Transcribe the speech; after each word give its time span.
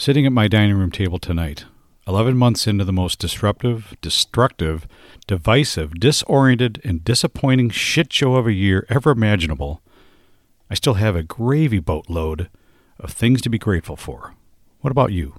Sitting 0.00 0.24
at 0.24 0.32
my 0.32 0.48
dining 0.48 0.76
room 0.76 0.90
table 0.90 1.18
tonight, 1.18 1.66
11 2.08 2.34
months 2.34 2.66
into 2.66 2.86
the 2.86 2.90
most 2.90 3.18
disruptive, 3.18 3.94
destructive, 4.00 4.88
divisive, 5.26 5.92
disoriented, 6.00 6.80
and 6.82 7.04
disappointing 7.04 7.68
shit 7.68 8.10
show 8.10 8.36
of 8.36 8.46
a 8.46 8.54
year 8.54 8.86
ever 8.88 9.10
imaginable, 9.10 9.82
I 10.70 10.74
still 10.74 10.94
have 10.94 11.16
a 11.16 11.22
gravy 11.22 11.80
boat 11.80 12.08
load 12.08 12.48
of 12.98 13.12
things 13.12 13.42
to 13.42 13.50
be 13.50 13.58
grateful 13.58 13.94
for. 13.94 14.32
What 14.80 14.90
about 14.90 15.12
you? 15.12 15.34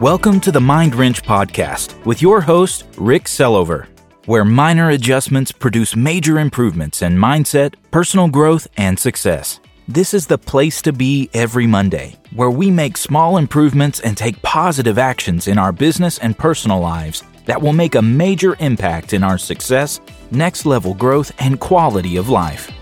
Welcome 0.00 0.40
to 0.40 0.50
the 0.50 0.62
Mind 0.62 0.94
Wrench 0.94 1.22
Podcast 1.22 2.06
with 2.06 2.22
your 2.22 2.40
host, 2.40 2.86
Rick 2.96 3.24
Solover, 3.24 3.86
where 4.24 4.46
minor 4.46 4.88
adjustments 4.88 5.52
produce 5.52 5.94
major 5.94 6.38
improvements 6.38 7.02
in 7.02 7.18
mindset, 7.18 7.74
personal 7.90 8.28
growth, 8.28 8.66
and 8.78 8.98
success. 8.98 9.60
This 9.88 10.14
is 10.14 10.26
the 10.26 10.38
place 10.38 10.80
to 10.82 10.94
be 10.94 11.28
every 11.34 11.66
Monday, 11.66 12.16
where 12.34 12.50
we 12.50 12.70
make 12.70 12.96
small 12.96 13.36
improvements 13.36 14.00
and 14.00 14.16
take 14.16 14.40
positive 14.40 14.96
actions 14.96 15.46
in 15.48 15.58
our 15.58 15.70
business 15.70 16.16
and 16.16 16.38
personal 16.38 16.80
lives 16.80 17.22
that 17.44 17.60
will 17.60 17.74
make 17.74 17.94
a 17.94 18.00
major 18.00 18.56
impact 18.58 19.12
in 19.12 19.22
our 19.22 19.36
success, 19.36 20.00
next 20.30 20.64
level 20.64 20.94
growth, 20.94 21.30
and 21.40 21.60
quality 21.60 22.16
of 22.16 22.30
life. 22.30 22.72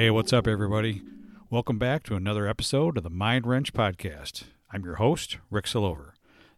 Hey, 0.00 0.08
what's 0.08 0.32
up, 0.32 0.46
everybody? 0.46 1.02
Welcome 1.50 1.78
back 1.78 2.04
to 2.04 2.14
another 2.14 2.48
episode 2.48 2.96
of 2.96 3.02
the 3.02 3.10
Mind 3.10 3.46
Wrench 3.46 3.74
Podcast. 3.74 4.44
I'm 4.72 4.82
your 4.82 4.94
host, 4.94 5.36
Rick 5.50 5.66
Solover. 5.66 6.12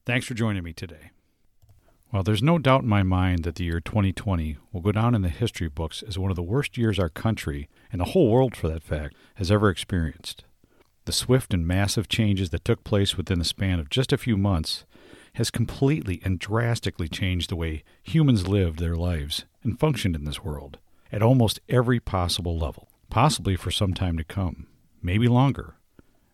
Thanks 0.06 0.26
for 0.26 0.34
joining 0.34 0.62
me 0.62 0.72
today. 0.72 1.10
Well, 2.12 2.22
there's 2.22 2.40
no 2.40 2.60
doubt 2.60 2.84
in 2.84 2.88
my 2.88 3.02
mind 3.02 3.42
that 3.42 3.56
the 3.56 3.64
year 3.64 3.80
2020 3.80 4.58
will 4.70 4.80
go 4.80 4.92
down 4.92 5.16
in 5.16 5.22
the 5.22 5.28
history 5.28 5.68
books 5.68 6.04
as 6.06 6.20
one 6.20 6.30
of 6.30 6.36
the 6.36 6.42
worst 6.44 6.78
years 6.78 7.00
our 7.00 7.08
country, 7.08 7.68
and 7.90 8.00
the 8.00 8.12
whole 8.12 8.30
world 8.30 8.54
for 8.54 8.68
that 8.68 8.84
fact, 8.84 9.16
has 9.34 9.50
ever 9.50 9.70
experienced. 9.70 10.44
The 11.06 11.12
swift 11.12 11.52
and 11.52 11.66
massive 11.66 12.06
changes 12.06 12.50
that 12.50 12.64
took 12.64 12.84
place 12.84 13.16
within 13.16 13.40
the 13.40 13.44
span 13.44 13.80
of 13.80 13.90
just 13.90 14.12
a 14.12 14.18
few 14.18 14.36
months 14.36 14.84
has 15.34 15.50
completely 15.50 16.22
and 16.24 16.38
drastically 16.38 17.08
changed 17.08 17.50
the 17.50 17.56
way 17.56 17.82
humans 18.04 18.46
lived 18.46 18.78
their 18.78 18.94
lives 18.94 19.46
and 19.64 19.80
functioned 19.80 20.14
in 20.14 20.26
this 20.26 20.44
world 20.44 20.78
at 21.10 21.22
almost 21.22 21.58
every 21.68 21.98
possible 21.98 22.56
level 22.56 22.86
possibly 23.12 23.56
for 23.56 23.70
some 23.70 23.92
time 23.92 24.16
to 24.16 24.24
come, 24.24 24.66
maybe 25.02 25.28
longer, 25.28 25.74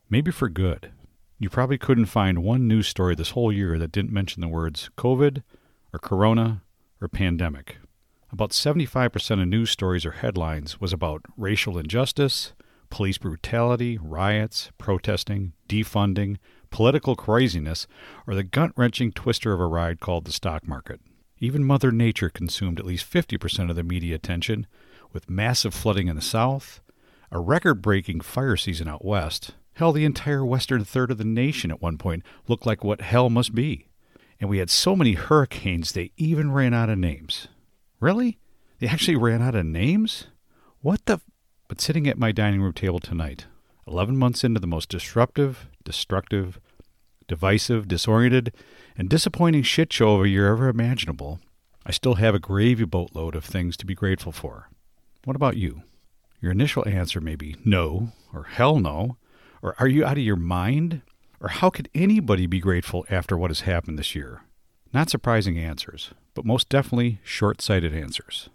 maybe 0.08 0.30
for 0.30 0.48
good. 0.48 0.92
You 1.36 1.50
probably 1.50 1.76
couldn't 1.76 2.06
find 2.06 2.44
one 2.44 2.68
news 2.68 2.86
story 2.86 3.16
this 3.16 3.30
whole 3.30 3.50
year 3.52 3.80
that 3.80 3.90
didn't 3.90 4.12
mention 4.12 4.40
the 4.40 4.46
words 4.46 4.88
COVID 4.96 5.42
or 5.92 5.98
Corona 5.98 6.62
or 7.02 7.08
pandemic. 7.08 7.78
About 8.30 8.50
75% 8.50 9.42
of 9.42 9.48
news 9.48 9.72
stories 9.72 10.06
or 10.06 10.12
headlines 10.12 10.80
was 10.80 10.92
about 10.92 11.22
racial 11.36 11.78
injustice, 11.78 12.52
police 12.90 13.18
brutality, 13.18 13.98
riots, 13.98 14.70
protesting, 14.78 15.54
defunding, 15.68 16.36
political 16.70 17.16
craziness, 17.16 17.88
or 18.24 18.36
the 18.36 18.44
gut 18.44 18.70
wrenching 18.76 19.10
twister 19.10 19.52
of 19.52 19.58
a 19.58 19.66
ride 19.66 19.98
called 19.98 20.26
the 20.26 20.32
stock 20.32 20.68
market. 20.68 21.00
Even 21.40 21.64
Mother 21.64 21.90
Nature 21.90 22.30
consumed 22.30 22.78
at 22.78 22.86
least 22.86 23.10
50% 23.10 23.68
of 23.68 23.74
the 23.74 23.82
media 23.82 24.14
attention, 24.14 24.68
with 25.12 25.30
massive 25.30 25.74
flooding 25.74 26.08
in 26.08 26.16
the 26.16 26.22
south, 26.22 26.80
a 27.30 27.38
record 27.38 27.82
breaking 27.82 28.20
fire 28.20 28.56
season 28.56 28.88
out 28.88 29.04
west. 29.04 29.52
Hell, 29.74 29.92
the 29.92 30.04
entire 30.04 30.44
western 30.44 30.84
third 30.84 31.10
of 31.10 31.18
the 31.18 31.24
nation 31.24 31.70
at 31.70 31.80
one 31.80 31.98
point 31.98 32.24
looked 32.48 32.66
like 32.66 32.82
what 32.82 33.00
hell 33.00 33.30
must 33.30 33.54
be. 33.54 33.86
And 34.40 34.48
we 34.48 34.58
had 34.58 34.70
so 34.70 34.96
many 34.96 35.12
hurricanes 35.12 35.92
they 35.92 36.12
even 36.16 36.52
ran 36.52 36.74
out 36.74 36.90
of 36.90 36.98
names. 36.98 37.48
Really? 38.00 38.38
They 38.78 38.86
actually 38.86 39.16
ran 39.16 39.42
out 39.42 39.54
of 39.54 39.66
names? 39.66 40.26
What 40.80 41.04
the? 41.06 41.14
F- 41.14 41.22
but 41.66 41.80
sitting 41.80 42.06
at 42.08 42.18
my 42.18 42.32
dining 42.32 42.62
room 42.62 42.72
table 42.72 42.98
tonight, 42.98 43.46
11 43.86 44.16
months 44.16 44.42
into 44.42 44.60
the 44.60 44.66
most 44.66 44.88
disruptive, 44.88 45.66
destructive, 45.84 46.58
divisive, 47.26 47.86
disoriented, 47.86 48.54
and 48.96 49.08
disappointing 49.08 49.62
shit 49.62 49.92
show 49.92 50.14
of 50.14 50.24
a 50.24 50.28
year 50.28 50.50
ever 50.50 50.68
imaginable, 50.68 51.40
I 51.84 51.90
still 51.90 52.14
have 52.14 52.34
a 52.34 52.40
gravy 52.40 52.84
boatload 52.84 53.34
of 53.34 53.44
things 53.44 53.76
to 53.76 53.86
be 53.86 53.94
grateful 53.94 54.32
for. 54.32 54.70
What 55.24 55.36
about 55.36 55.56
you? 55.56 55.82
Your 56.40 56.52
initial 56.52 56.86
answer 56.88 57.20
may 57.20 57.34
be 57.34 57.56
no, 57.64 58.12
or 58.32 58.44
hell 58.44 58.78
no, 58.78 59.16
or 59.62 59.74
are 59.78 59.88
you 59.88 60.04
out 60.04 60.18
of 60.18 60.24
your 60.24 60.36
mind? 60.36 61.02
Or 61.40 61.48
how 61.48 61.70
could 61.70 61.88
anybody 61.94 62.46
be 62.46 62.60
grateful 62.60 63.06
after 63.10 63.36
what 63.36 63.50
has 63.50 63.60
happened 63.60 63.98
this 63.98 64.14
year? 64.14 64.42
Not 64.92 65.10
surprising 65.10 65.58
answers, 65.58 66.10
but 66.34 66.44
most 66.44 66.68
definitely 66.68 67.20
short 67.22 67.60
sighted 67.60 67.94
answers. 67.94 68.48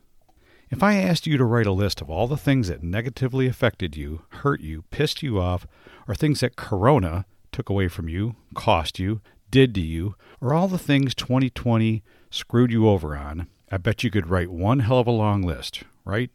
If 0.69 0.81
I 0.81 0.95
asked 0.95 1.27
you 1.27 1.37
to 1.37 1.45
write 1.45 1.67
a 1.67 1.71
list 1.71 2.01
of 2.01 2.09
all 2.09 2.27
the 2.27 2.37
things 2.37 2.67
that 2.67 2.81
negatively 2.81 3.45
affected 3.47 3.95
you, 3.95 4.23
hurt 4.29 4.59
you, 4.59 4.83
pissed 4.89 5.21
you 5.21 5.39
off, 5.39 5.67
or 6.07 6.15
things 6.15 6.39
that 6.39 6.55
Corona 6.55 7.25
took 7.51 7.69
away 7.69 7.87
from 7.87 8.09
you, 8.09 8.35
cost 8.55 8.97
you, 8.97 9.21
did 9.51 9.75
to 9.75 9.81
you, 9.81 10.15
or 10.41 10.53
all 10.53 10.67
the 10.67 10.79
things 10.79 11.13
2020 11.13 12.03
screwed 12.31 12.71
you 12.71 12.89
over 12.89 13.15
on, 13.15 13.47
I 13.71 13.77
bet 13.77 14.03
you 14.03 14.09
could 14.09 14.27
write 14.27 14.49
one 14.49 14.79
hell 14.79 14.97
of 14.97 15.07
a 15.07 15.11
long 15.11 15.43
list, 15.43 15.83
right? 16.05 16.31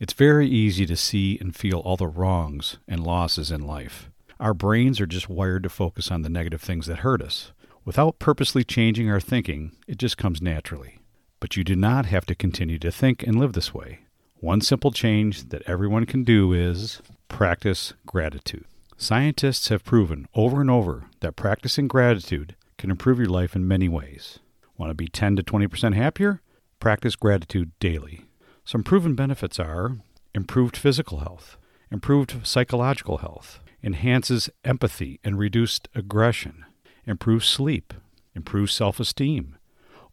It's 0.00 0.12
very 0.12 0.48
easy 0.48 0.86
to 0.86 0.96
see 0.96 1.38
and 1.40 1.54
feel 1.54 1.78
all 1.78 1.96
the 1.96 2.08
wrongs 2.08 2.78
and 2.88 3.04
losses 3.04 3.50
in 3.50 3.66
life. 3.66 4.10
Our 4.40 4.54
brains 4.54 5.00
are 5.00 5.06
just 5.06 5.28
wired 5.28 5.62
to 5.62 5.68
focus 5.68 6.10
on 6.10 6.22
the 6.22 6.28
negative 6.28 6.60
things 6.60 6.86
that 6.86 6.98
hurt 6.98 7.22
us. 7.22 7.52
Without 7.84 8.18
purposely 8.18 8.64
changing 8.64 9.10
our 9.10 9.20
thinking, 9.20 9.72
it 9.86 9.98
just 9.98 10.18
comes 10.18 10.42
naturally. 10.42 10.98
But 11.38 11.56
you 11.56 11.64
do 11.64 11.76
not 11.76 12.06
have 12.06 12.26
to 12.26 12.34
continue 12.34 12.78
to 12.80 12.90
think 12.90 13.22
and 13.22 13.38
live 13.38 13.52
this 13.52 13.72
way. 13.72 14.00
One 14.40 14.60
simple 14.60 14.90
change 14.90 15.50
that 15.50 15.62
everyone 15.66 16.06
can 16.06 16.24
do 16.24 16.52
is 16.52 17.00
practice 17.28 17.94
gratitude. 18.06 18.64
Scientists 18.96 19.68
have 19.68 19.84
proven 19.84 20.26
over 20.34 20.60
and 20.60 20.70
over 20.70 21.04
that 21.20 21.36
practicing 21.36 21.88
gratitude 21.88 22.56
can 22.78 22.90
improve 22.90 23.18
your 23.18 23.28
life 23.28 23.54
in 23.54 23.68
many 23.68 23.88
ways. 23.88 24.38
Want 24.76 24.90
to 24.90 24.94
be 24.94 25.08
10 25.08 25.36
to 25.36 25.42
20% 25.42 25.94
happier? 25.94 26.40
Practice 26.80 27.16
gratitude 27.16 27.72
daily. 27.80 28.24
Some 28.64 28.82
proven 28.82 29.14
benefits 29.14 29.58
are 29.58 29.98
improved 30.34 30.76
physical 30.76 31.18
health, 31.18 31.58
improved 31.90 32.46
psychological 32.46 33.18
health, 33.18 33.60
enhances 33.82 34.48
empathy 34.64 35.20
and 35.22 35.38
reduced 35.38 35.88
aggression, 35.94 36.64
improves 37.06 37.46
sleep, 37.46 37.92
improves 38.34 38.72
self 38.72 38.98
esteem, 38.98 39.56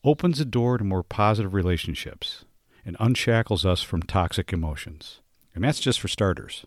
opens 0.03 0.39
a 0.39 0.45
door 0.45 0.77
to 0.77 0.83
more 0.83 1.03
positive 1.03 1.53
relationships, 1.53 2.43
and 2.85 2.97
unshackles 2.99 3.65
us 3.65 3.81
from 3.81 4.03
toxic 4.03 4.51
emotions. 4.51 5.21
And 5.55 5.63
that's 5.63 5.79
just 5.79 5.99
for 5.99 6.07
starters. 6.09 6.65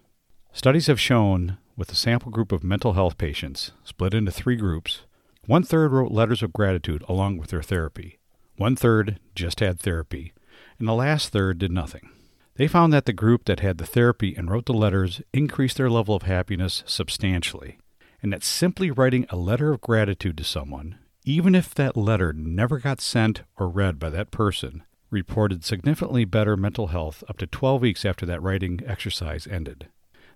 Studies 0.53 0.87
have 0.87 1.00
shown 1.00 1.59
with 1.77 1.93
a 1.93 1.97
sample 1.97 2.31
group 2.31 2.53
of 2.53 2.65
mental 2.65 2.94
health 2.94 3.19
patients, 3.19 3.73
split 3.84 4.15
into 4.15 4.31
three 4.31 4.56
groups, 4.56 5.03
one 5.47 5.65
third 5.65 5.93
wrote 5.93 6.12
letters 6.12 6.43
of 6.43 6.53
gratitude 6.53 7.05
along 7.09 7.37
with 7.37 7.50
their 7.50 7.62
therapy, 7.62 8.19
one 8.56 8.77
third 8.77 9.19
just 9.34 9.61
had 9.61 9.81
therapy, 9.81 10.33
and 10.79 10.89
the 10.89 10.95
last 10.95 11.31
third 11.31 11.59
did 11.59 11.73
nothing. 11.73 12.11
They 12.57 12.69
found 12.69 12.93
that 12.93 13.05
the 13.05 13.13
group 13.13 13.45
that 13.47 13.61
had 13.61 13.79
the 13.79 13.87
therapy 13.87 14.35
and 14.37 14.51
wrote 14.51 14.67
the 14.67 14.73
letters 14.73 15.21
increased 15.33 15.77
their 15.77 15.91
level 15.91 16.15
of 16.15 16.23
happiness 16.23 16.85
substantially, 16.87 17.79
and 18.23 18.33
that 18.33 18.44
simply 18.44 18.91
writing 18.91 19.27
a 19.29 19.37
letter 19.37 19.73
of 19.73 19.81
gratitude 19.81 20.38
to 20.38 20.44
someone, 20.44 20.99
even 21.25 21.55
if 21.55 21.75
that 21.75 21.97
letter 21.97 22.33
never 22.33 22.79
got 22.79 23.00
sent 23.00 23.43
or 23.56 23.69
read 23.69 23.99
by 23.99 24.11
that 24.11 24.31
person, 24.31 24.83
reported 25.11 25.65
significantly 25.65 26.25
better 26.25 26.56
mental 26.56 26.88
health 26.88 27.25
up 27.29 27.38
to 27.38 27.47
12 27.47 27.83
weeks 27.83 28.05
after 28.05 28.25
that 28.27 28.43
writing 28.43 28.81
exercise 28.87 29.47
ended. 29.47 29.88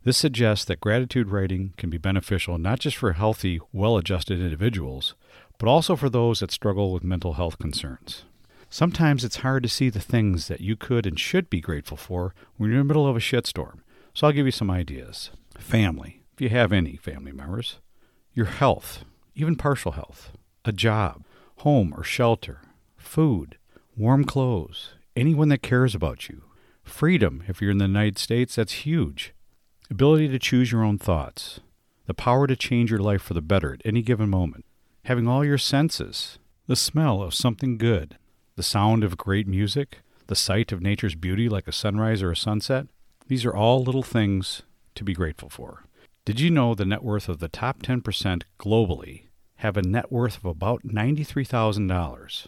This 0.05 0.17
suggests 0.17 0.65
that 0.67 0.81
gratitude 0.81 1.29
writing 1.29 1.75
can 1.77 1.91
be 1.91 1.99
beneficial 1.99 2.57
not 2.59 2.79
just 2.81 2.97
for 2.97 3.13
healthy, 3.13 3.61
well 3.73 3.97
adjusted 3.97 4.41
individuals, 4.41 5.15
but 5.59 5.69
also 5.69 5.97
for 5.97 6.09
those 6.09 6.41
that 6.41 6.51
struggle 6.51 6.93
with 6.93 7.05
mental 7.05 7.35
health 7.35 7.59
concerns. 7.59 8.25
Sometimes 8.71 9.25
it's 9.25 9.37
hard 9.39 9.63
to 9.63 9.69
see 9.69 9.89
the 9.89 10.01
things 10.01 10.49
that 10.49 10.61
you 10.61 10.77
could 10.77 11.07
and 11.07 11.19
should 11.19 11.49
be 11.49 11.61
grateful 11.61 11.97
for 11.97 12.35
when 12.57 12.71
you're 12.71 12.81
in 12.81 12.87
the 12.87 12.93
middle 12.93 13.07
of 13.07 13.17
a 13.17 13.21
shitstorm. 13.21 13.81
So 14.15 14.27
I'll 14.27 14.33
give 14.33 14.47
you 14.47 14.53
some 14.53 14.71
ideas. 14.71 15.31
Family, 15.59 16.23
if 16.35 16.41
you 16.41 16.51
have 16.51 16.73
any 16.73 16.97
family 16.97 17.33
members. 17.33 17.79
Your 18.35 18.47
health, 18.47 19.05
even 19.35 19.57
partial 19.57 19.93
health. 19.93 20.33
A 20.65 20.73
job, 20.73 21.25
home 21.59 21.95
or 21.97 22.05
shelter. 22.05 22.61
Food, 22.97 23.57
warm 23.97 24.25
clothes, 24.25 24.91
anyone 25.17 25.49
that 25.49 25.63
cares 25.63 25.95
about 25.95 26.29
you. 26.29 26.43
Freedom, 26.83 27.43
if 27.49 27.61
you're 27.63 27.71
in 27.71 27.79
the 27.79 27.87
United 27.87 28.19
States, 28.19 28.57
that's 28.57 28.85
huge. 28.85 29.33
ability 29.91 30.29
to 30.29 30.39
choose 30.39 30.71
your 30.73 30.85
own 30.85 30.99
thoughts, 30.99 31.61
the 32.07 32.15
power 32.15 32.47
to 32.47 32.57
change 32.57 32.91
your 32.91 33.01
life 33.01 33.23
for 33.23 33.35
the 33.35 33.43
better 33.43 33.73
at 33.73 33.83
any 33.85 34.03
given 34.03 34.29
moment, 34.29 34.65
having 35.05 35.27
all 35.27 35.45
your 35.45 35.59
senses, 35.59 36.39
the 36.67 36.77
smell 36.77 37.23
of 37.23 37.35
something 37.35 37.79
good, 37.79 38.19
the 38.59 38.65
sound 38.65 39.05
of 39.05 39.17
great 39.17 39.47
music, 39.47 40.01
the 40.27 40.35
sight 40.35 40.73
of 40.73 40.83
nature's 40.83 41.15
beauty 41.15 41.49
like 41.49 41.69
a 41.69 41.73
sunrise 41.73 42.25
or 42.25 42.33
a 42.33 42.37
sunset. 42.37 42.89
These 43.29 43.45
are 43.45 43.55
all 43.55 43.85
little 43.85 44.03
things 44.03 44.63
to 44.97 45.05
be 45.05 45.15
grateful 45.15 45.49
for. 45.49 45.85
Did 46.25 46.41
you 46.41 46.51
know 46.51 46.75
the 46.75 46.85
net 46.85 47.05
worth 47.05 47.29
of 47.29 47.39
the 47.39 47.47
top 47.47 47.85
10% 47.85 48.43
globally 48.59 49.27
have 49.59 49.77
a 49.77 49.83
net 49.83 50.11
worth 50.11 50.39
of 50.39 50.45
about 50.45 50.83
$93,000? 50.83 52.47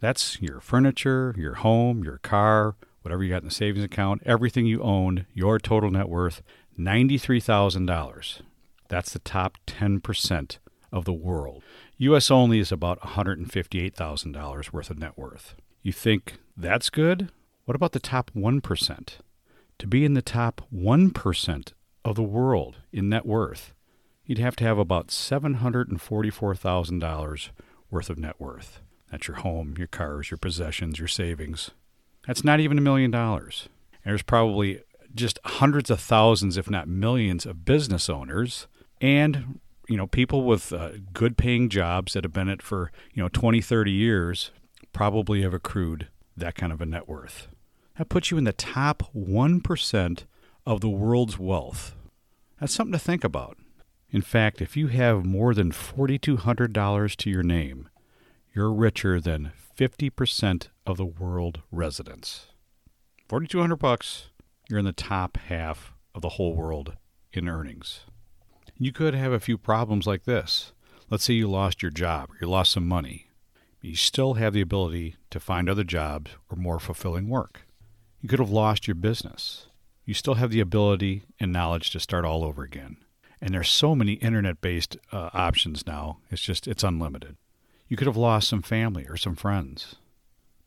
That's 0.00 0.42
your 0.42 0.58
furniture, 0.58 1.36
your 1.38 1.54
home, 1.54 2.02
your 2.02 2.18
car, 2.18 2.74
whatever 3.02 3.22
you 3.22 3.30
got 3.30 3.42
in 3.42 3.48
the 3.48 3.54
savings 3.54 3.84
account, 3.84 4.22
everything 4.26 4.66
you 4.66 4.82
own, 4.82 5.24
your 5.34 5.60
total 5.60 5.92
net 5.92 6.08
worth, 6.08 6.42
$93,000. 6.76 8.40
That's 8.88 9.12
the 9.12 9.20
top 9.20 9.58
10% 9.68 10.58
of 10.90 11.04
the 11.04 11.12
world. 11.12 11.62
US 11.98 12.30
only 12.30 12.58
is 12.58 12.72
about 12.72 12.98
$158,000 13.00 14.72
worth 14.72 14.90
of 14.90 14.98
net 14.98 15.16
worth. 15.16 15.54
You 15.82 15.92
think 15.92 16.38
that's 16.56 16.90
good? 16.90 17.30
What 17.66 17.76
about 17.76 17.92
the 17.92 18.00
top 18.00 18.32
1%? 18.36 19.08
To 19.78 19.86
be 19.86 20.04
in 20.04 20.14
the 20.14 20.22
top 20.22 20.62
1% 20.74 21.72
of 22.04 22.16
the 22.16 22.22
world 22.22 22.78
in 22.92 23.08
net 23.08 23.24
worth, 23.24 23.72
you'd 24.24 24.38
have 24.38 24.56
to 24.56 24.64
have 24.64 24.78
about 24.78 25.06
$744,000 25.08 27.50
worth 27.90 28.10
of 28.10 28.18
net 28.18 28.40
worth. 28.40 28.80
That's 29.10 29.28
your 29.28 29.36
home, 29.38 29.76
your 29.78 29.86
cars, 29.86 30.30
your 30.30 30.38
possessions, 30.38 30.98
your 30.98 31.06
savings. 31.06 31.70
That's 32.26 32.42
not 32.42 32.58
even 32.58 32.78
a 32.78 32.82
million 32.82 33.12
dollars. 33.12 33.68
There's 34.04 34.22
probably 34.22 34.80
just 35.14 35.38
hundreds 35.44 35.90
of 35.90 36.00
thousands, 36.00 36.56
if 36.56 36.68
not 36.68 36.88
millions, 36.88 37.46
of 37.46 37.64
business 37.64 38.10
owners 38.10 38.66
and 39.00 39.60
you 39.88 39.96
know 39.96 40.06
people 40.06 40.44
with 40.44 40.72
uh, 40.72 40.92
good 41.12 41.36
paying 41.36 41.68
jobs 41.68 42.12
that 42.12 42.24
have 42.24 42.32
been 42.32 42.48
it 42.48 42.62
for 42.62 42.90
you 43.12 43.22
know 43.22 43.28
20 43.28 43.60
30 43.60 43.90
years 43.90 44.50
probably 44.92 45.42
have 45.42 45.54
accrued 45.54 46.08
that 46.36 46.54
kind 46.54 46.72
of 46.72 46.80
a 46.80 46.86
net 46.86 47.08
worth. 47.08 47.48
That 47.98 48.08
puts 48.08 48.30
you 48.30 48.38
in 48.38 48.44
the 48.44 48.52
top 48.52 49.04
1% 49.14 50.24
of 50.66 50.80
the 50.80 50.88
world's 50.88 51.38
wealth. 51.38 51.94
That's 52.58 52.72
something 52.72 52.92
to 52.92 52.98
think 52.98 53.22
about. 53.22 53.56
In 54.10 54.22
fact 54.22 54.60
if 54.60 54.76
you 54.76 54.88
have 54.88 55.24
more 55.24 55.54
than 55.54 55.72
$4200 55.72 57.16
to 57.16 57.30
your 57.30 57.42
name 57.42 57.88
you're 58.54 58.72
richer 58.72 59.20
than 59.20 59.50
50% 59.76 60.68
of 60.86 60.96
the 60.96 61.04
world 61.04 61.62
residents. 61.72 62.46
4200 63.28 63.76
bucks 63.76 64.28
you're 64.68 64.78
in 64.78 64.84
the 64.84 64.92
top 64.92 65.36
half 65.48 65.92
of 66.14 66.22
the 66.22 66.30
whole 66.30 66.54
world 66.54 66.96
in 67.32 67.48
earnings 67.48 68.00
you 68.78 68.92
could 68.92 69.14
have 69.14 69.32
a 69.32 69.40
few 69.40 69.56
problems 69.56 70.06
like 70.06 70.24
this. 70.24 70.72
Let's 71.10 71.24
say 71.24 71.34
you 71.34 71.48
lost 71.48 71.82
your 71.82 71.90
job 71.90 72.30
or 72.30 72.36
you 72.40 72.48
lost 72.48 72.72
some 72.72 72.88
money. 72.88 73.28
You 73.80 73.96
still 73.96 74.34
have 74.34 74.52
the 74.52 74.60
ability 74.60 75.16
to 75.30 75.38
find 75.38 75.68
other 75.68 75.84
jobs 75.84 76.32
or 76.50 76.56
more 76.56 76.80
fulfilling 76.80 77.28
work. 77.28 77.66
You 78.20 78.28
could 78.28 78.38
have 78.38 78.50
lost 78.50 78.88
your 78.88 78.94
business. 78.94 79.66
You 80.04 80.14
still 80.14 80.34
have 80.34 80.50
the 80.50 80.60
ability 80.60 81.22
and 81.38 81.52
knowledge 81.52 81.90
to 81.90 82.00
start 82.00 82.24
all 82.24 82.44
over 82.44 82.62
again. 82.62 82.96
And 83.40 83.52
there's 83.52 83.70
so 83.70 83.94
many 83.94 84.14
internet-based 84.14 84.96
uh, 85.12 85.30
options 85.34 85.86
now. 85.86 86.18
It's 86.30 86.42
just 86.42 86.66
it's 86.66 86.82
unlimited. 86.82 87.36
You 87.88 87.96
could 87.96 88.06
have 88.06 88.16
lost 88.16 88.48
some 88.48 88.62
family 88.62 89.06
or 89.06 89.16
some 89.16 89.36
friends, 89.36 89.96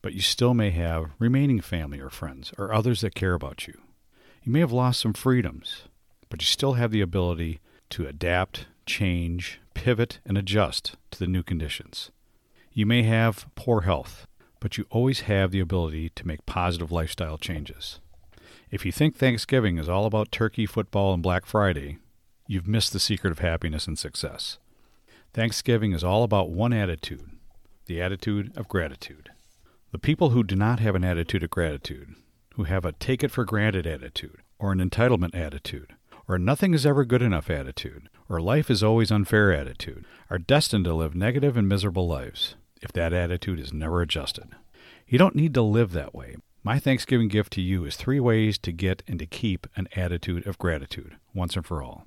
but 0.04 0.14
you 0.14 0.22
still 0.22 0.54
may 0.54 0.70
have 0.70 1.12
remaining 1.18 1.60
family 1.60 2.00
or 2.00 2.10
friends 2.10 2.54
or 2.58 2.72
others 2.72 3.02
that 3.02 3.16
care 3.16 3.34
about 3.34 3.68
you. 3.68 3.82
You 4.44 4.52
may 4.52 4.60
have 4.60 4.72
lost 4.72 5.00
some 5.00 5.14
freedoms, 5.14 5.84
but 6.30 6.42
you 6.42 6.46
still 6.46 6.74
have 6.74 6.92
the 6.92 7.02
ability 7.02 7.60
to 7.90 8.08
adapt, 8.08 8.68
change, 8.86 9.60
pivot, 9.74 10.20
and 10.26 10.38
adjust 10.38 10.96
to 11.12 11.20
the 11.20 11.28
new 11.28 11.44
conditions. 11.44 12.12
You 12.72 12.86
may 12.86 13.04
have 13.04 13.48
poor 13.56 13.82
health, 13.82 14.28
but 14.60 14.78
you 14.78 14.86
always 14.90 15.22
have 15.22 15.52
the 15.52 15.60
ability 15.60 16.10
to 16.10 16.28
make 16.28 16.46
positive 16.46 16.92
lifestyle 16.92 17.38
changes. 17.38 18.00
If 18.70 18.86
you 18.86 18.92
think 18.92 19.16
Thanksgiving 19.16 19.78
is 19.78 19.88
all 19.88 20.06
about 20.06 20.32
turkey, 20.32 20.66
football, 20.66 21.14
and 21.14 21.24
Black 21.24 21.46
Friday, 21.46 21.98
you've 22.48 22.68
missed 22.68 22.94
the 22.94 23.00
secret 23.00 23.32
of 23.32 23.40
happiness 23.40 23.88
and 23.88 23.98
success. 23.98 24.58
Thanksgiving 25.34 25.94
is 25.94 26.04
all 26.04 26.24
about 26.24 26.50
one 26.50 26.74
attitude 26.74 27.30
the 27.88 28.02
attitude 28.02 28.52
of 28.58 28.68
gratitude. 28.68 29.30
The 29.92 29.98
people 29.98 30.32
who 30.32 30.44
do 30.44 30.56
not 30.56 30.82
have 30.82 30.94
an 30.94 31.06
attitude 31.06 31.42
of 31.42 31.50
gratitude, 31.50 32.16
who 32.56 32.64
have 32.66 32.84
a 32.84 32.92
take 32.92 33.24
it 33.24 33.32
for 33.32 33.46
granted 33.46 33.88
attitude 33.88 34.42
or 34.60 34.74
an 34.74 34.80
entitlement 34.80 35.34
attitude, 35.34 35.96
or 36.28 36.38
nothing 36.38 36.74
is 36.74 36.86
ever 36.86 37.06
good 37.06 37.22
enough 37.22 37.50
attitude, 37.50 38.10
or 38.28 38.42
life 38.42 38.70
is 38.70 38.84
always 38.84 39.12
unfair 39.12 39.54
attitude, 39.54 40.06
are 40.30 40.38
destined 40.38 40.86
to 40.86 40.94
live 40.94 41.16
negative 41.16 41.56
and 41.56 41.68
miserable 41.68 42.08
lives 42.08 42.56
if 42.82 42.92
that 42.92 43.14
attitude 43.14 43.60
is 43.60 43.74
never 43.74 44.02
adjusted. 44.02 44.50
You 45.08 45.18
don't 45.18 45.36
need 45.36 45.54
to 45.54 45.62
live 45.62 45.94
that 45.94 46.14
way. 46.14 46.36
My 46.64 46.80
Thanksgiving 46.80 47.30
gift 47.30 47.54
to 47.54 47.62
you 47.62 47.86
is 47.86 47.96
three 47.96 48.20
ways 48.20 48.58
to 48.60 48.72
get 48.74 49.02
and 49.08 49.18
to 49.20 49.26
keep 49.26 49.68
an 49.76 49.88
attitude 49.96 50.46
of 50.46 50.58
gratitude 50.58 51.16
once 51.34 51.56
and 51.56 51.66
for 51.66 51.82
all. 51.82 52.06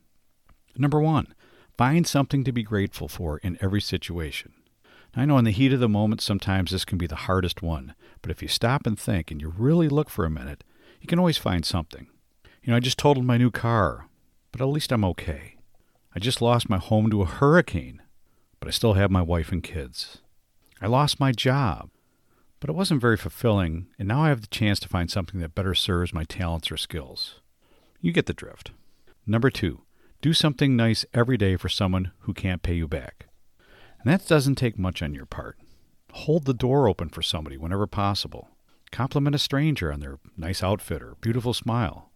Number 0.77 1.01
one, 1.01 1.35
find 1.79 2.07
something 2.07 2.45
to 2.45 2.53
be 2.53 2.63
grateful 2.63 3.09
for 3.09 3.39
in 3.39 3.57
every 3.61 3.81
situation. 3.81 4.53
I 5.17 5.25
know 5.25 5.39
in 5.39 5.45
the 5.45 5.51
heat 5.51 5.73
of 5.73 5.81
the 5.81 5.89
moment, 5.89 6.21
sometimes 6.21 6.71
this 6.71 6.85
can 6.85 6.99
be 6.99 7.07
the 7.07 7.17
hardest 7.17 7.63
one, 7.63 7.95
but 8.23 8.31
if 8.31 8.43
you 8.43 8.49
stop 8.49 8.87
and 8.87 8.99
think 8.99 9.31
and 9.31 9.41
you 9.41 9.49
really 9.57 9.89
look 9.89 10.11
for 10.11 10.25
a 10.25 10.31
minute, 10.31 10.63
you 11.01 11.09
can 11.09 11.19
always 11.19 11.39
find 11.39 11.65
something. 11.65 12.07
You 12.63 12.71
know, 12.71 12.77
I 12.77 12.81
just 12.81 12.99
totaled 12.99 13.25
my 13.25 13.39
new 13.39 13.51
car 13.51 14.10
but 14.53 14.61
at 14.61 14.69
least 14.69 14.93
I'm 14.93 15.05
okay. 15.05 15.57
I 16.15 16.19
just 16.19 16.43
lost 16.43 16.69
my 16.69 16.79
home 16.79 17.11
to 17.11 17.23
a 17.23 17.27
hurricane, 17.27 18.03
but 18.59 18.69
I 18.69 18.73
still 18.73 18.95
have 18.95 19.11
my 19.11 19.23
wife 19.23 19.53
and 19.53 19.63
kids. 19.63 20.19
I 20.81 20.87
lost 20.87 21.21
my 21.21 21.33
job, 21.33 21.91
but 22.59 22.69
it 22.69 22.77
wasn't 22.77 23.01
very 23.01 23.17
fulfilling, 23.17 23.87
and 23.99 24.09
now 24.09 24.25
I 24.25 24.29
have 24.29 24.41
the 24.41 24.47
chance 24.49 24.81
to 24.81 24.89
find 24.89 25.11
something 25.11 25.41
that 25.41 25.55
better 25.55 25.75
serves 25.75 26.13
my 26.13 26.25
talents 26.25 26.71
or 26.71 26.77
skills. 26.77 27.41
You 28.01 28.13
get 28.13 28.27
the 28.27 28.35
drift. 28.35 28.73
Number 29.27 29.51
two, 29.51 29.83
do 30.23 30.33
something 30.33 30.77
nice 30.77 31.05
every 31.15 31.37
day 31.37 31.57
for 31.57 31.69
someone 31.69 32.13
who 32.21 32.35
can't 32.35 32.63
pay 32.63 32.75
you 32.75 32.89
back. 32.89 33.27
And 34.03 34.13
that 34.13 34.27
doesn't 34.27 34.57
take 34.57 34.79
much 34.79 35.03
on 35.03 35.15
your 35.15 35.27
part. 35.27 35.59
Hold 36.13 36.45
the 36.45 36.55
door 36.55 36.89
open 36.89 37.09
for 37.09 37.23
somebody 37.23 37.57
whenever 37.57 37.87
possible. 37.87 38.49
Compliment 38.91 39.35
a 39.35 39.39
stranger 39.39 39.93
on 39.93 40.01
their 40.01 40.19
nice 40.37 40.63
outfit 40.63 41.03
or 41.03 41.17
beautiful 41.21 41.55
smile. 41.55 42.10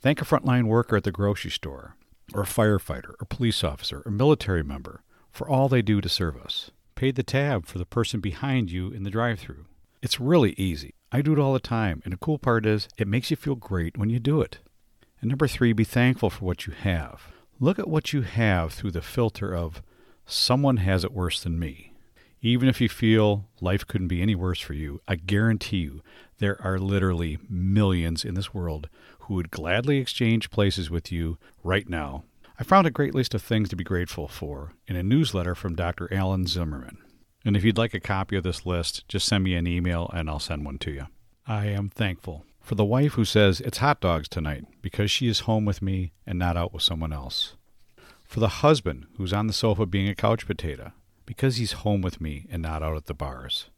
Thank 0.00 0.22
a 0.22 0.24
frontline 0.24 0.64
worker 0.64 0.96
at 0.96 1.02
the 1.02 1.10
grocery 1.10 1.50
store, 1.50 1.96
or 2.32 2.42
a 2.42 2.46
firefighter, 2.46 3.14
or 3.20 3.26
police 3.28 3.64
officer, 3.64 4.02
or 4.06 4.12
military 4.12 4.62
member 4.62 5.02
for 5.32 5.48
all 5.48 5.68
they 5.68 5.82
do 5.82 6.00
to 6.00 6.08
serve 6.08 6.36
us. 6.36 6.70
Pay 6.94 7.10
the 7.10 7.24
tab 7.24 7.66
for 7.66 7.78
the 7.78 7.86
person 7.86 8.20
behind 8.20 8.70
you 8.70 8.90
in 8.92 9.02
the 9.02 9.10
drive 9.10 9.40
through. 9.40 9.66
It's 10.00 10.20
really 10.20 10.52
easy. 10.52 10.94
I 11.10 11.20
do 11.20 11.32
it 11.32 11.38
all 11.40 11.52
the 11.52 11.58
time, 11.58 12.00
and 12.04 12.12
the 12.12 12.18
cool 12.18 12.38
part 12.38 12.64
is 12.64 12.88
it 12.96 13.08
makes 13.08 13.30
you 13.30 13.36
feel 13.36 13.56
great 13.56 13.98
when 13.98 14.08
you 14.08 14.20
do 14.20 14.40
it. 14.40 14.58
And 15.20 15.28
number 15.30 15.48
three, 15.48 15.72
be 15.72 15.82
thankful 15.84 16.30
for 16.30 16.44
what 16.44 16.66
you 16.66 16.72
have. 16.74 17.32
Look 17.58 17.80
at 17.80 17.88
what 17.88 18.12
you 18.12 18.22
have 18.22 18.72
through 18.72 18.92
the 18.92 19.02
filter 19.02 19.52
of 19.52 19.82
someone 20.26 20.76
has 20.76 21.02
it 21.02 21.12
worse 21.12 21.42
than 21.42 21.58
me. 21.58 21.92
Even 22.40 22.68
if 22.68 22.80
you 22.80 22.88
feel 22.88 23.46
life 23.60 23.84
couldn't 23.84 24.06
be 24.06 24.22
any 24.22 24.36
worse 24.36 24.60
for 24.60 24.74
you, 24.74 25.00
I 25.08 25.16
guarantee 25.16 25.78
you 25.78 26.02
there 26.38 26.60
are 26.62 26.78
literally 26.78 27.38
millions 27.48 28.24
in 28.24 28.34
this 28.34 28.54
world 28.54 28.88
who 29.28 29.34
would 29.34 29.50
gladly 29.50 29.98
exchange 29.98 30.50
places 30.50 30.90
with 30.90 31.12
you 31.12 31.38
right 31.62 31.86
now. 31.86 32.24
I 32.58 32.64
found 32.64 32.86
a 32.86 32.90
great 32.90 33.14
list 33.14 33.34
of 33.34 33.42
things 33.42 33.68
to 33.68 33.76
be 33.76 33.84
grateful 33.84 34.26
for 34.26 34.72
in 34.86 34.96
a 34.96 35.02
newsletter 35.02 35.54
from 35.54 35.76
Dr. 35.76 36.12
Alan 36.12 36.46
Zimmerman. 36.46 36.96
And 37.44 37.54
if 37.54 37.62
you'd 37.62 37.78
like 37.78 37.92
a 37.92 38.00
copy 38.00 38.36
of 38.36 38.42
this 38.42 38.64
list, 38.64 39.06
just 39.06 39.28
send 39.28 39.44
me 39.44 39.54
an 39.54 39.66
email 39.66 40.10
and 40.14 40.30
I'll 40.30 40.38
send 40.38 40.64
one 40.64 40.78
to 40.78 40.90
you. 40.90 41.06
I 41.46 41.66
am 41.66 41.90
thankful 41.90 42.46
for 42.60 42.74
the 42.74 42.86
wife 42.86 43.12
who 43.12 43.24
says 43.24 43.60
it's 43.60 43.78
hot 43.78 44.00
dogs 44.00 44.28
tonight 44.28 44.64
because 44.80 45.10
she 45.10 45.28
is 45.28 45.40
home 45.40 45.66
with 45.66 45.82
me 45.82 46.12
and 46.26 46.38
not 46.38 46.56
out 46.56 46.72
with 46.72 46.82
someone 46.82 47.12
else. 47.12 47.54
For 48.24 48.40
the 48.40 48.48
husband 48.48 49.06
who's 49.18 49.32
on 49.32 49.46
the 49.46 49.52
sofa 49.52 49.84
being 49.84 50.08
a 50.08 50.14
couch 50.14 50.46
potato 50.46 50.92
because 51.26 51.56
he's 51.56 51.72
home 51.72 52.00
with 52.00 52.20
me 52.20 52.46
and 52.50 52.62
not 52.62 52.82
out 52.82 52.96
at 52.96 53.06
the 53.06 53.14
bars. 53.14 53.68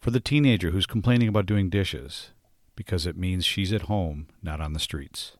For 0.00 0.10
the 0.10 0.20
teenager 0.20 0.70
who's 0.70 0.86
complaining 0.86 1.28
about 1.28 1.46
doing 1.46 1.70
dishes 1.70 2.30
because 2.78 3.08
it 3.08 3.16
means 3.16 3.44
she's 3.44 3.72
at 3.72 3.82
home, 3.82 4.28
not 4.40 4.60
on 4.60 4.72
the 4.72 4.78
streets. 4.78 5.32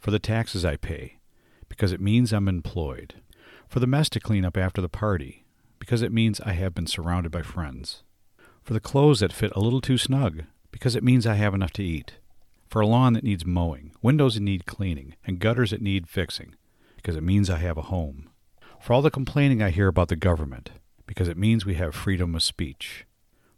For 0.00 0.10
the 0.10 0.18
taxes 0.18 0.64
I 0.64 0.74
pay, 0.74 1.20
because 1.68 1.92
it 1.92 2.00
means 2.00 2.32
I'm 2.32 2.48
employed. 2.48 3.14
For 3.68 3.78
the 3.78 3.86
mess 3.86 4.08
to 4.08 4.18
clean 4.18 4.44
up 4.44 4.56
after 4.56 4.80
the 4.80 4.88
party, 4.88 5.44
because 5.78 6.02
it 6.02 6.12
means 6.12 6.40
I 6.40 6.50
have 6.54 6.74
been 6.74 6.88
surrounded 6.88 7.30
by 7.30 7.42
friends. 7.42 8.02
For 8.64 8.72
the 8.72 8.80
clothes 8.80 9.20
that 9.20 9.32
fit 9.32 9.52
a 9.54 9.60
little 9.60 9.80
too 9.80 9.98
snug, 9.98 10.42
because 10.72 10.96
it 10.96 11.04
means 11.04 11.28
I 11.28 11.34
have 11.34 11.54
enough 11.54 11.70
to 11.74 11.84
eat. 11.84 12.14
For 12.66 12.80
a 12.80 12.88
lawn 12.88 13.12
that 13.12 13.22
needs 13.22 13.46
mowing, 13.46 13.92
windows 14.02 14.34
that 14.34 14.40
need 14.40 14.66
cleaning, 14.66 15.14
and 15.24 15.38
gutters 15.38 15.70
that 15.70 15.80
need 15.80 16.08
fixing, 16.08 16.56
because 16.96 17.14
it 17.14 17.22
means 17.22 17.48
I 17.48 17.58
have 17.58 17.78
a 17.78 17.82
home. 17.82 18.30
For 18.80 18.94
all 18.94 19.02
the 19.02 19.12
complaining 19.12 19.62
I 19.62 19.70
hear 19.70 19.86
about 19.86 20.08
the 20.08 20.16
government, 20.16 20.72
because 21.06 21.28
it 21.28 21.38
means 21.38 21.64
we 21.64 21.74
have 21.74 21.94
freedom 21.94 22.34
of 22.34 22.42
speech. 22.42 23.06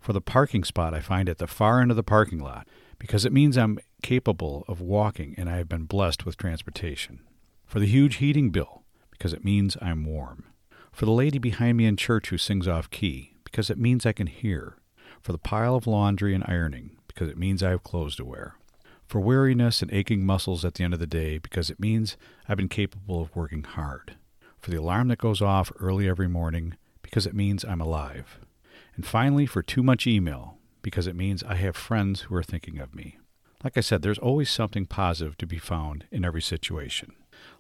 For 0.01 0.13
the 0.13 0.21
parking 0.21 0.65
spot 0.65 0.93
I 0.93 1.01
find 1.01 1.31
at 1.31 1.39
the 1.39 1.47
far 1.47 1.81
end 1.81 1.91
of 1.91 1.97
the 1.97 2.03
parking 2.03 2.39
lot, 2.39 2.69
because 3.03 3.25
it 3.25 3.33
means 3.33 3.59
I'm 3.59 3.81
capable 4.01 4.65
of 4.69 4.81
walking 4.81 5.35
and 5.37 5.51
I 5.51 5.57
have 5.57 5.69
been 5.69 5.87
blessed 5.87 6.25
with 6.25 6.37
transportation. 6.37 7.19
For 7.67 7.81
the 7.81 7.87
huge 7.87 8.17
heating 8.17 8.51
bill, 8.51 8.85
because 9.11 9.33
it 9.33 9.45
means 9.45 9.77
I'm 9.83 10.05
warm. 10.05 10.45
For 10.93 11.05
the 11.05 11.11
lady 11.11 11.41
behind 11.41 11.77
me 11.77 11.87
in 11.87 11.97
church 11.97 12.29
who 12.29 12.39
sings 12.39 12.69
off 12.69 12.91
key, 12.91 13.35
because 13.43 13.71
it 13.71 13.77
means 13.77 14.07
I 14.07 14.13
can 14.13 14.29
hear. 14.29 14.77
For 15.21 15.33
the 15.33 15.39
pile 15.39 15.75
of 15.75 15.89
laundry 15.89 16.33
and 16.33 16.45
ironing, 16.47 16.97
because 17.09 17.29
it 17.29 17.37
means 17.37 17.61
I 17.61 17.71
have 17.71 17.83
clothes 17.83 18.15
to 18.17 18.25
wear. 18.25 18.55
For 19.09 19.21
weariness 19.21 19.83
and 19.83 19.93
aching 19.93 20.25
muscles 20.25 20.65
at 20.65 20.75
the 20.75 20.85
end 20.85 20.95
of 20.95 21.01
the 21.01 21.07
day, 21.09 21.39
because 21.39 21.71
it 21.71 21.81
means 21.81 22.17
I've 22.49 22.57
been 22.57 22.69
capable 22.69 23.21
of 23.21 23.35
working 23.35 23.65
hard. 23.65 24.15
For 24.61 24.71
the 24.71 24.79
alarm 24.79 25.09
that 25.09 25.19
goes 25.19 25.43
off 25.43 25.73
early 25.81 26.09
every 26.09 26.29
morning, 26.29 26.77
because 27.03 27.27
it 27.27 27.35
means 27.35 27.65
I'm 27.65 27.81
alive. 27.81 28.39
And 28.95 29.05
finally, 29.05 29.45
for 29.45 29.61
too 29.61 29.83
much 29.83 30.07
email, 30.07 30.59
because 30.83 31.07
it 31.07 31.17
means 31.17 31.43
I 31.43 31.55
have 31.55 31.77
friends 31.77 32.23
who 32.23 32.35
are 32.35 32.43
thinking 32.43 32.79
of 32.79 32.95
me. 32.95 33.19
Like 33.65 33.77
I 33.77 33.81
said, 33.81 34.03
there's 34.03 34.19
always 34.19 34.51
something 34.51 34.87
positive 34.87 35.39
to 35.39 35.47
be 35.47 35.59
found 35.59 36.05
in 36.11 36.25
every 36.25 36.43
situation. 36.43 37.15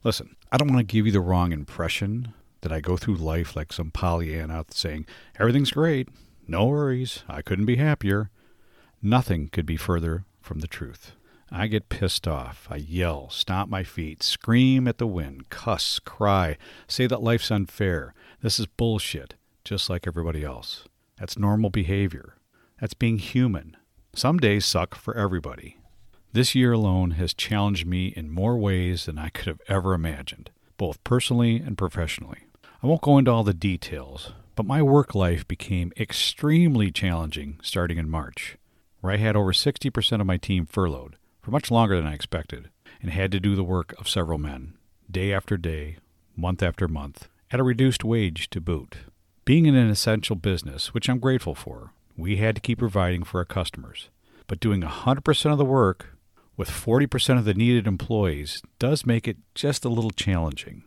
Listen, 0.05 0.37
I 0.51 0.57
don't 0.57 0.69
want 0.69 0.81
to 0.81 0.93
give 0.93 1.07
you 1.07 1.13
the 1.13 1.21
wrong 1.21 1.53
impression 1.53 2.35
that 2.63 2.73
I 2.73 2.81
go 2.81 2.97
through 2.97 3.17
life 3.17 3.55
like 3.57 3.73
some 3.73 3.91
Pollyanna 3.91 4.65
saying, 4.71 5.07
everything's 5.39 5.71
great, 5.71 6.09
no 6.47 6.67
worries, 6.67 7.23
I 7.29 7.43
couldn't 7.43 7.67
be 7.67 7.77
happier. 7.77 8.31
Nothing 9.01 9.49
could 9.49 9.67
be 9.67 9.77
further 9.77 10.25
from 10.41 10.61
the 10.61 10.69
truth. 10.69 11.13
I 11.51 11.67
get 11.67 11.89
pissed 11.89 12.27
off. 12.27 12.67
I 12.71 12.77
yell, 12.77 13.29
stomp 13.29 13.71
my 13.71 13.85
feet, 13.85 14.23
scream 14.23 14.89
at 14.89 14.99
the 14.99 15.07
wind, 15.07 15.51
cuss, 15.51 15.99
cry, 15.99 16.57
say 16.89 17.07
that 17.07 17.23
life's 17.23 17.51
unfair. 17.51 18.15
This 18.41 18.59
is 18.59 18.67
bullshit, 18.67 19.35
just 19.65 19.91
like 19.91 20.07
everybody 20.07 20.45
else. 20.45 20.85
That's 21.19 21.39
normal 21.39 21.69
behavior. 21.69 22.37
That's 22.83 22.95
being 22.95 23.19
human. 23.19 23.77
Some 24.13 24.39
days 24.39 24.67
suck 24.67 24.97
for 24.97 25.17
everybody. 25.17 25.77
This 26.33 26.57
year 26.57 26.73
alone 26.73 27.13
has 27.13 27.33
challenged 27.33 27.87
me 27.87 28.09
in 28.09 28.29
more 28.29 28.59
ways 28.59 29.07
than 29.07 29.19
I 29.19 29.29
could 29.29 29.47
have 29.47 29.61
ever 29.69 29.95
imagined, 29.95 30.51
both 30.79 31.05
personally 31.05 31.59
and 31.59 31.79
professionally. 31.79 32.39
I 32.83 32.89
won't 32.89 33.03
go 33.03 33.19
into 33.19 33.31
all 33.31 33.45
the 33.45 33.55
details, 33.55 34.33
but 34.57 34.67
my 34.67 34.83
work 34.83 35.15
life 35.15 35.47
became 35.47 35.93
extremely 35.97 36.91
challenging 36.91 37.61
starting 37.63 37.99
in 37.99 38.11
March, 38.11 38.57
where 39.01 39.13
I 39.13 39.19
had 39.19 39.37
over 39.37 39.53
60% 39.53 40.21
of 40.21 40.27
my 40.27 40.37
team 40.37 40.67
furloughed 40.67 41.15
for 41.41 41.53
much 41.53 41.71
longer 41.71 41.95
than 41.95 42.09
I 42.09 42.15
expected 42.15 42.69
and 43.01 43.13
had 43.13 43.31
to 43.31 43.39
do 43.39 43.55
the 43.55 43.63
work 43.63 43.95
of 43.97 44.09
several 44.09 44.39
men, 44.39 44.77
day 45.09 45.33
after 45.33 45.57
day, 45.57 45.99
month 46.35 46.65
after 46.65 46.89
month, 46.89 47.29
at 47.53 47.61
a 47.61 47.63
reduced 47.63 48.03
wage 48.03 48.51
to 48.51 48.61
boot. 48.61 48.97
Being 49.45 49.67
in 49.67 49.77
an 49.77 49.89
essential 49.89 50.35
business, 50.35 50.93
which 50.93 51.09
I'm 51.09 51.21
grateful 51.21 51.55
for, 51.55 51.93
we 52.17 52.37
had 52.37 52.55
to 52.55 52.61
keep 52.61 52.79
providing 52.79 53.23
for 53.23 53.39
our 53.39 53.45
customers. 53.45 54.09
But 54.47 54.61
doing 54.61 54.83
100% 54.83 55.53
of 55.53 55.59
the 55.59 55.65
work 55.65 56.17
with 56.57 56.69
40% 56.69 57.39
of 57.39 57.45
the 57.45 57.55
needed 57.55 57.87
employees 57.87 58.63
does 58.79 59.07
make 59.07 59.27
it 59.27 59.39
just 59.55 59.85
a 59.85 59.89
little 59.89 60.11
challenging. 60.11 60.85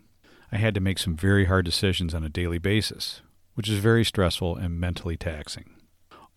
I 0.51 0.57
had 0.57 0.73
to 0.75 0.79
make 0.79 0.99
some 0.99 1.15
very 1.15 1.45
hard 1.45 1.65
decisions 1.65 2.13
on 2.13 2.23
a 2.23 2.29
daily 2.29 2.59
basis, 2.59 3.21
which 3.55 3.69
is 3.69 3.79
very 3.79 4.05
stressful 4.05 4.55
and 4.55 4.79
mentally 4.79 5.17
taxing. 5.17 5.75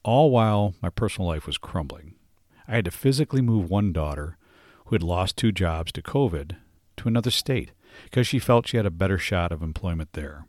All 0.03 0.31
while 0.31 0.75
my 0.81 0.89
personal 0.89 1.29
life 1.29 1.47
was 1.47 1.59
crumbling. 1.59 2.15
I 2.67 2.77
had 2.77 2.87
to 2.87 2.91
physically 2.91 3.43
move 3.43 3.71
one 3.71 3.93
daughter, 3.93 4.37
who 4.87 4.95
had 4.95 5.03
lost 5.03 5.37
two 5.37 5.53
jobs 5.53 5.93
to 5.93 6.03
COVID, 6.03 6.57
to 6.97 7.09
another 7.09 7.31
state 7.31 7.73
because 8.05 8.27
she 8.27 8.39
felt 8.39 8.67
she 8.67 8.77
had 8.77 8.87
a 8.87 8.91
better 8.91 9.19
shot 9.19 9.53
of 9.53 9.63
employment 9.63 10.13
there 10.13 10.47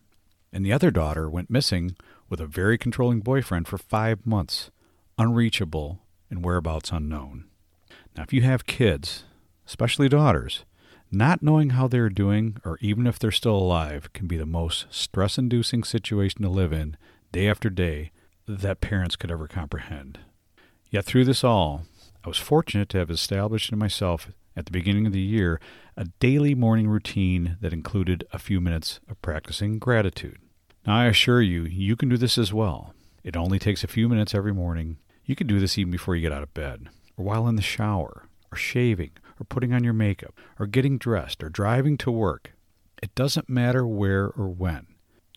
and 0.51 0.65
the 0.65 0.73
other 0.73 0.91
daughter 0.91 1.29
went 1.29 1.49
missing 1.49 1.95
with 2.29 2.39
a 2.39 2.47
very 2.47 2.77
controlling 2.77 3.19
boyfriend 3.19 3.67
for 3.67 3.77
five 3.77 4.25
months, 4.25 4.71
unreachable 5.17 5.99
and 6.29 6.43
whereabouts 6.43 6.91
unknown. 6.91 7.45
Now, 8.15 8.23
if 8.23 8.33
you 8.33 8.41
have 8.41 8.65
kids, 8.65 9.23
especially 9.67 10.09
daughters, 10.09 10.65
not 11.11 11.41
knowing 11.41 11.71
how 11.71 11.87
they're 11.87 12.09
doing 12.09 12.57
or 12.63 12.77
even 12.81 13.07
if 13.07 13.17
they're 13.17 13.31
still 13.31 13.55
alive 13.55 14.11
can 14.13 14.27
be 14.27 14.37
the 14.37 14.45
most 14.45 14.85
stress 14.89 15.37
inducing 15.37 15.83
situation 15.83 16.43
to 16.43 16.49
live 16.49 16.71
in 16.71 16.97
day 17.31 17.47
after 17.47 17.69
day 17.69 18.11
that 18.47 18.81
parents 18.81 19.15
could 19.15 19.31
ever 19.31 19.47
comprehend. 19.47 20.19
Yet 20.91 21.05
through 21.05 21.25
this 21.25 21.43
all, 21.43 21.83
I 22.23 22.27
was 22.27 22.37
fortunate 22.37 22.89
to 22.89 22.97
have 22.97 23.09
established 23.09 23.71
in 23.71 23.79
myself 23.79 24.29
at 24.55 24.65
the 24.65 24.71
beginning 24.71 25.05
of 25.05 25.13
the 25.13 25.21
year 25.21 25.59
a 25.95 26.05
daily 26.19 26.55
morning 26.55 26.87
routine 26.87 27.57
that 27.61 27.73
included 27.73 28.25
a 28.31 28.39
few 28.39 28.61
minutes 28.61 28.99
of 29.09 29.21
practicing 29.21 29.79
gratitude. 29.79 30.37
Now, 30.87 30.95
I 30.95 31.05
assure 31.05 31.41
you, 31.41 31.63
you 31.63 31.95
can 31.95 32.07
do 32.09 32.17
this 32.17 32.37
as 32.37 32.53
well. 32.53 32.93
It 33.23 33.35
only 33.35 33.59
takes 33.59 33.83
a 33.83 33.87
few 33.87 34.07
minutes 34.07 34.33
every 34.33 34.53
morning. 34.53 34.97
You 35.25 35.35
can 35.35 35.47
do 35.47 35.59
this 35.59 35.77
even 35.77 35.91
before 35.91 36.15
you 36.15 36.21
get 36.21 36.31
out 36.31 36.43
of 36.43 36.53
bed, 36.53 36.87
or 37.17 37.25
while 37.25 37.47
in 37.47 37.57
the 37.57 37.61
shower, 37.61 38.29
or 38.51 38.57
shaving, 38.57 39.11
or 39.39 39.43
putting 39.43 39.73
on 39.73 39.83
your 39.83 39.93
makeup, 39.93 40.33
or 40.57 40.67
getting 40.67 40.97
dressed, 40.97 41.43
or 41.43 41.49
driving 41.49 41.97
to 41.97 42.11
work. 42.11 42.53
It 43.03 43.13
doesn't 43.13 43.49
matter 43.49 43.85
where 43.85 44.27
or 44.27 44.47
when. 44.47 44.87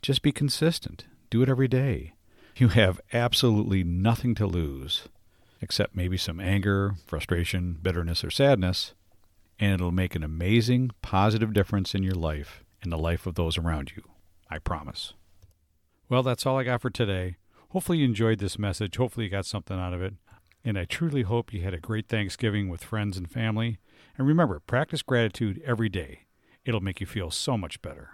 Just 0.00 0.22
be 0.22 0.32
consistent. 0.32 1.06
Do 1.28 1.42
it 1.42 1.48
every 1.48 1.68
day. 1.68 2.12
You 2.56 2.68
have 2.68 3.00
absolutely 3.12 3.82
nothing 3.82 4.34
to 4.36 4.46
lose, 4.46 5.08
except 5.60 5.96
maybe 5.96 6.16
some 6.16 6.38
anger, 6.38 6.94
frustration, 7.06 7.78
bitterness, 7.82 8.22
or 8.22 8.30
sadness 8.30 8.94
and 9.58 9.72
it'll 9.72 9.92
make 9.92 10.14
an 10.14 10.22
amazing, 10.22 10.90
positive 11.02 11.52
difference 11.52 11.94
in 11.94 12.02
your 12.02 12.14
life 12.14 12.64
and 12.82 12.92
the 12.92 12.98
life 12.98 13.26
of 13.26 13.34
those 13.34 13.56
around 13.58 13.92
you. 13.96 14.02
I 14.50 14.58
promise. 14.58 15.14
Well, 16.08 16.22
that's 16.22 16.44
all 16.44 16.58
I 16.58 16.64
got 16.64 16.82
for 16.82 16.90
today. 16.90 17.36
Hopefully, 17.70 17.98
you 17.98 18.04
enjoyed 18.04 18.38
this 18.38 18.58
message. 18.58 18.96
Hopefully, 18.96 19.24
you 19.24 19.30
got 19.30 19.46
something 19.46 19.78
out 19.78 19.94
of 19.94 20.02
it. 20.02 20.14
And 20.64 20.78
I 20.78 20.84
truly 20.84 21.22
hope 21.22 21.52
you 21.52 21.62
had 21.62 21.74
a 21.74 21.80
great 21.80 22.08
Thanksgiving 22.08 22.68
with 22.68 22.84
friends 22.84 23.16
and 23.16 23.30
family. 23.30 23.78
And 24.18 24.26
remember, 24.26 24.60
practice 24.60 25.02
gratitude 25.02 25.62
every 25.64 25.88
day. 25.88 26.26
It'll 26.64 26.80
make 26.80 27.00
you 27.00 27.06
feel 27.06 27.30
so 27.30 27.56
much 27.56 27.80
better. 27.82 28.10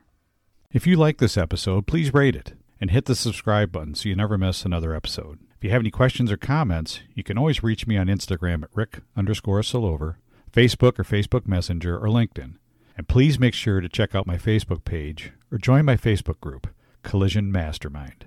If 0.70 0.86
you 0.86 0.96
like 0.96 1.18
this 1.18 1.36
episode, 1.36 1.86
please 1.86 2.14
rate 2.14 2.36
it 2.36 2.54
and 2.80 2.90
hit 2.90 3.06
the 3.06 3.16
subscribe 3.16 3.72
button 3.72 3.94
so 3.94 4.08
you 4.08 4.14
never 4.14 4.38
miss 4.38 4.64
another 4.64 4.94
episode. 4.94 5.40
If 5.56 5.64
you 5.64 5.70
have 5.70 5.80
any 5.80 5.90
questions 5.90 6.30
or 6.30 6.36
comments, 6.36 7.00
you 7.14 7.24
can 7.24 7.36
always 7.36 7.62
reach 7.62 7.86
me 7.86 7.96
on 7.96 8.06
Instagram 8.06 8.62
at 8.62 8.70
Rick 8.74 9.00
underscore 9.16 9.60
Solover 9.62 10.16
Facebook 10.48 10.98
or 10.98 11.04
Facebook 11.04 11.46
Messenger, 11.46 11.96
or 11.96 12.08
LinkedIn. 12.08 12.54
And 12.96 13.08
please 13.08 13.38
make 13.38 13.54
sure 13.54 13.80
to 13.80 13.88
check 13.88 14.14
out 14.14 14.26
my 14.26 14.36
Facebook 14.36 14.84
page 14.84 15.32
or 15.52 15.58
join 15.58 15.84
my 15.84 15.96
Facebook 15.96 16.40
group, 16.40 16.66
Collision 17.02 17.52
Mastermind. 17.52 18.26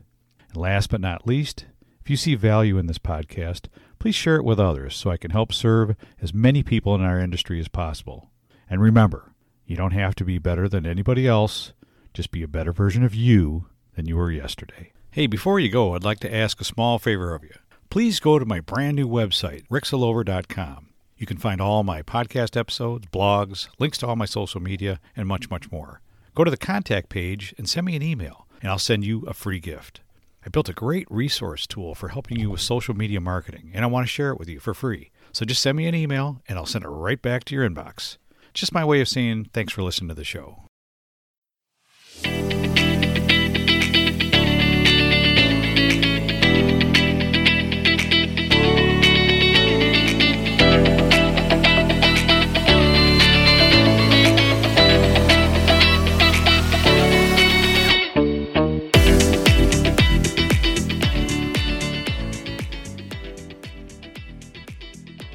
And 0.49 0.57
last 0.57 0.89
but 0.89 1.01
not 1.01 1.27
least, 1.27 1.65
if 2.01 2.09
you 2.09 2.15
see 2.17 2.35
value 2.35 2.77
in 2.77 2.87
this 2.87 2.97
podcast, 2.97 3.67
please 3.99 4.15
share 4.15 4.37
it 4.37 4.45
with 4.45 4.59
others 4.59 4.95
so 4.95 5.11
I 5.11 5.17
can 5.17 5.31
help 5.31 5.53
serve 5.53 5.95
as 6.21 6.33
many 6.33 6.63
people 6.63 6.95
in 6.95 7.01
our 7.01 7.19
industry 7.19 7.59
as 7.59 7.67
possible. 7.67 8.31
And 8.69 8.81
remember, 8.81 9.33
you 9.65 9.75
don't 9.75 9.91
have 9.91 10.15
to 10.15 10.25
be 10.25 10.37
better 10.37 10.67
than 10.67 10.85
anybody 10.85 11.27
else, 11.27 11.73
just 12.13 12.31
be 12.31 12.43
a 12.43 12.47
better 12.47 12.73
version 12.73 13.03
of 13.03 13.13
you 13.13 13.67
than 13.95 14.07
you 14.07 14.17
were 14.17 14.31
yesterday. 14.31 14.91
Hey, 15.11 15.27
before 15.27 15.59
you 15.59 15.69
go, 15.69 15.93
I'd 15.93 16.03
like 16.03 16.19
to 16.21 16.33
ask 16.33 16.59
a 16.61 16.65
small 16.65 16.97
favor 16.97 17.35
of 17.35 17.43
you. 17.43 17.53
Please 17.89 18.19
go 18.21 18.39
to 18.39 18.45
my 18.45 18.61
brand 18.61 18.95
new 18.95 19.07
website, 19.07 19.67
ricksolover.com. 19.67 20.90
You 21.21 21.27
can 21.27 21.37
find 21.37 21.61
all 21.61 21.83
my 21.83 22.01
podcast 22.01 22.57
episodes, 22.57 23.05
blogs, 23.13 23.67
links 23.77 23.99
to 23.99 24.07
all 24.07 24.15
my 24.15 24.25
social 24.25 24.59
media, 24.59 24.99
and 25.15 25.27
much, 25.27 25.51
much 25.51 25.71
more. 25.71 26.01
Go 26.33 26.43
to 26.43 26.49
the 26.49 26.57
contact 26.57 27.09
page 27.09 27.53
and 27.59 27.69
send 27.69 27.85
me 27.85 27.95
an 27.95 28.01
email, 28.01 28.47
and 28.59 28.71
I'll 28.71 28.79
send 28.79 29.05
you 29.05 29.21
a 29.27 29.35
free 29.35 29.59
gift. 29.59 30.01
I 30.43 30.49
built 30.49 30.67
a 30.67 30.73
great 30.73 31.05
resource 31.11 31.67
tool 31.67 31.93
for 31.93 32.07
helping 32.07 32.39
you 32.39 32.49
with 32.49 32.59
social 32.59 32.95
media 32.95 33.21
marketing, 33.21 33.69
and 33.71 33.85
I 33.85 33.87
want 33.87 34.07
to 34.07 34.11
share 34.11 34.31
it 34.31 34.39
with 34.39 34.49
you 34.49 34.59
for 34.59 34.73
free. 34.73 35.11
So 35.31 35.45
just 35.45 35.61
send 35.61 35.77
me 35.77 35.85
an 35.85 35.93
email, 35.93 36.41
and 36.47 36.57
I'll 36.57 36.65
send 36.65 36.85
it 36.85 36.89
right 36.89 37.21
back 37.21 37.43
to 37.43 37.55
your 37.55 37.69
inbox. 37.69 38.17
Just 38.55 38.73
my 38.73 38.83
way 38.83 38.99
of 38.99 39.07
saying 39.07 39.51
thanks 39.53 39.73
for 39.73 39.83
listening 39.83 40.09
to 40.09 40.15
the 40.15 40.23
show. 40.23 40.63